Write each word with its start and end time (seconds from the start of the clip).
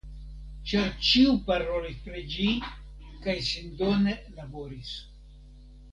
Ĉar 0.69 0.87
ĉiu 1.09 1.35
parolis 1.49 1.99
pri 2.07 2.23
ĝi, 2.37 2.49
kaj 3.27 3.37
sindone 3.51 4.19
laboris. 4.41 4.99